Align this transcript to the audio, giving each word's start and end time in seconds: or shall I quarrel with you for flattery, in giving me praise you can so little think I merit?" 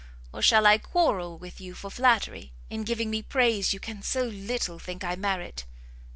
or 0.33 0.41
shall 0.41 0.65
I 0.65 0.79
quarrel 0.79 1.37
with 1.37 1.61
you 1.61 1.75
for 1.75 1.91
flattery, 1.91 2.53
in 2.71 2.83
giving 2.85 3.11
me 3.11 3.21
praise 3.21 3.71
you 3.71 3.79
can 3.79 4.01
so 4.01 4.23
little 4.23 4.79
think 4.79 5.03
I 5.03 5.13
merit?" 5.15 5.67